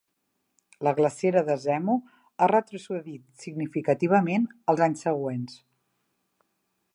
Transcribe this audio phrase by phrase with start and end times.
[0.85, 1.97] La glacera de Zemu
[2.39, 5.61] ha retrocedit significativament els anys següents.